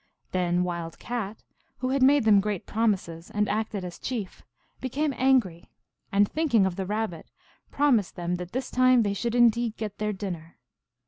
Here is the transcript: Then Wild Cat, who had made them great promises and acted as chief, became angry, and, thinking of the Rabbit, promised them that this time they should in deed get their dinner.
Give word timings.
Then 0.31 0.63
Wild 0.63 0.97
Cat, 0.97 1.43
who 1.77 1.89
had 1.89 2.01
made 2.01 2.23
them 2.23 2.39
great 2.41 2.65
promises 2.65 3.29
and 3.29 3.47
acted 3.47 3.85
as 3.85 3.99
chief, 3.99 4.41
became 4.79 5.13
angry, 5.15 5.69
and, 6.11 6.27
thinking 6.27 6.65
of 6.65 6.75
the 6.75 6.87
Rabbit, 6.87 7.29
promised 7.69 8.15
them 8.15 8.37
that 8.37 8.51
this 8.51 8.71
time 8.71 9.03
they 9.03 9.13
should 9.13 9.35
in 9.35 9.51
deed 9.51 9.77
get 9.77 9.99
their 9.99 10.11
dinner. 10.11 10.57